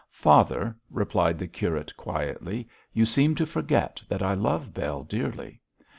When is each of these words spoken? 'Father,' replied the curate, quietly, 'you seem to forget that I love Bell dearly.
'Father,' 0.09 0.75
replied 0.89 1.37
the 1.37 1.45
curate, 1.45 1.95
quietly, 1.95 2.67
'you 2.91 3.05
seem 3.05 3.35
to 3.35 3.45
forget 3.45 4.01
that 4.09 4.23
I 4.23 4.33
love 4.33 4.73
Bell 4.73 5.03
dearly. 5.03 5.61